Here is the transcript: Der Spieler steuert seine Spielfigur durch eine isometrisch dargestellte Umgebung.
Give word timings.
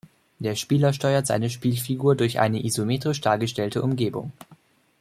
Der 0.39 0.55
Spieler 0.55 0.93
steuert 0.93 1.27
seine 1.27 1.51
Spielfigur 1.51 2.15
durch 2.15 2.39
eine 2.39 2.65
isometrisch 2.65 3.21
dargestellte 3.21 3.83
Umgebung. 3.83 4.31